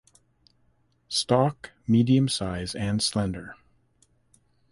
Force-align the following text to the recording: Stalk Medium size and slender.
Stalk 1.09 1.73
Medium 1.87 2.27
size 2.27 2.73
and 2.73 3.03
slender. 3.03 3.53